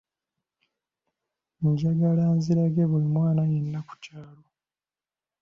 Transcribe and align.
Njagala 1.69 2.23
nzirage 2.37 2.83
buli 2.89 3.07
mwana 3.15 3.41
yenna 3.51 3.79
ku 3.87 3.93
kyalo. 4.03 4.45